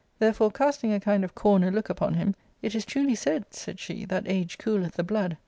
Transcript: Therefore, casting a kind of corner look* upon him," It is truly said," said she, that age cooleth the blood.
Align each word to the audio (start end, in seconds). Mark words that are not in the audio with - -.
Therefore, 0.17 0.49
casting 0.49 0.91
a 0.91 0.99
kind 0.99 1.23
of 1.23 1.35
corner 1.35 1.69
look* 1.69 1.87
upon 1.87 2.15
him," 2.15 2.33
It 2.63 2.73
is 2.73 2.85
truly 2.85 3.13
said," 3.13 3.53
said 3.53 3.79
she, 3.79 4.03
that 4.05 4.25
age 4.27 4.57
cooleth 4.57 4.93
the 4.93 5.03
blood. 5.03 5.37